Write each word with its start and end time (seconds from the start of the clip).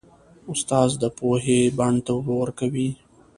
استاد 0.51 0.89
د 1.01 1.03
پوهې 1.17 1.59
بڼ 1.77 1.93
ته 2.05 2.11
اوبه 2.15 2.33
ورکوي. 2.41 2.89